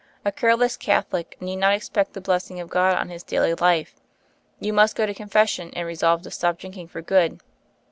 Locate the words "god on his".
2.71-3.21